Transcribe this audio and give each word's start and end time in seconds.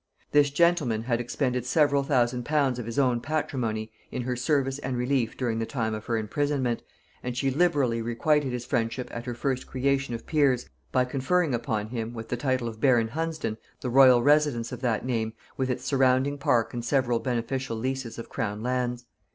This 0.31 0.49
gentleman 0.49 1.03
had 1.03 1.21
expended 1.21 1.63
several 1.63 2.01
thousand 2.01 2.43
pounds 2.43 2.79
of 2.79 2.87
his 2.87 2.97
own 2.97 3.19
patrimony 3.21 3.91
in 4.11 4.23
her 4.23 4.35
service 4.35 4.79
and 4.79 4.97
relief 4.97 5.37
during 5.37 5.59
the 5.59 5.65
time 5.67 5.93
of 5.93 6.05
her 6.05 6.17
imprisonment, 6.17 6.81
and 7.21 7.37
she 7.37 7.51
liberally 7.51 8.01
requited 8.01 8.51
his 8.51 8.65
friendship 8.65 9.09
at 9.11 9.25
her 9.27 9.35
first 9.35 9.67
creation 9.67 10.15
of 10.15 10.25
peers, 10.25 10.67
by 10.91 11.05
conferring 11.05 11.53
upon 11.53 11.89
him, 11.89 12.15
with 12.15 12.29
the 12.29 12.35
title 12.35 12.67
of 12.67 12.81
baron 12.81 13.09
Hunsdon, 13.09 13.57
the 13.81 13.91
royal 13.91 14.23
residence 14.23 14.71
of 14.71 14.81
that 14.81 15.05
name, 15.05 15.33
with 15.55 15.69
its 15.69 15.85
surrounding 15.85 16.39
park 16.39 16.73
and 16.73 16.83
several 16.83 17.19
beneficial 17.19 17.77
leases 17.77 18.17
of 18.17 18.27
crown 18.27 18.63
lands. 18.63 19.05